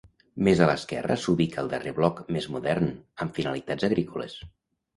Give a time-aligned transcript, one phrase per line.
[0.45, 2.91] Més a l'esquerra s'ubica el darrer bloc, més modern,
[3.27, 4.39] amb finalitats agrícoles.